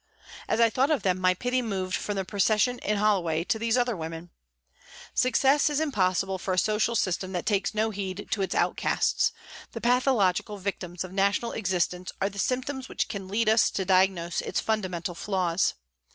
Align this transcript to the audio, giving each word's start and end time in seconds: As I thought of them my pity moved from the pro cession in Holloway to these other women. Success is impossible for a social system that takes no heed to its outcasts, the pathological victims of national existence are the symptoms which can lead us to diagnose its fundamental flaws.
As 0.47 0.59
I 0.59 0.71
thought 0.71 0.89
of 0.89 1.03
them 1.03 1.19
my 1.21 1.35
pity 1.35 1.61
moved 1.61 1.95
from 1.95 2.15
the 2.15 2.25
pro 2.25 2.39
cession 2.39 2.79
in 2.79 2.97
Holloway 2.97 3.43
to 3.43 3.59
these 3.59 3.77
other 3.77 3.95
women. 3.95 4.31
Success 5.13 5.69
is 5.69 5.79
impossible 5.79 6.39
for 6.39 6.55
a 6.55 6.57
social 6.57 6.95
system 6.95 7.33
that 7.33 7.45
takes 7.45 7.75
no 7.75 7.91
heed 7.91 8.27
to 8.31 8.41
its 8.41 8.55
outcasts, 8.55 9.31
the 9.73 9.79
pathological 9.79 10.57
victims 10.57 11.03
of 11.03 11.13
national 11.13 11.51
existence 11.51 12.11
are 12.19 12.29
the 12.29 12.39
symptoms 12.39 12.89
which 12.89 13.09
can 13.09 13.27
lead 13.27 13.47
us 13.47 13.69
to 13.69 13.85
diagnose 13.85 14.41
its 14.41 14.59
fundamental 14.59 15.13
flaws. 15.13 15.75